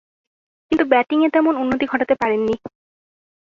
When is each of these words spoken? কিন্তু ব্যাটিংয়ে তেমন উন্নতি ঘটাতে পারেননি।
কিন্তু 0.71 0.83
ব্যাটিংয়ে 0.85 1.29
তেমন 1.29 1.53
উন্নতি 1.55 1.85
ঘটাতে 1.85 2.15
পারেননি। 2.15 2.55